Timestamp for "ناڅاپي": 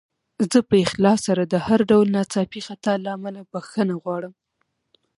2.15-2.61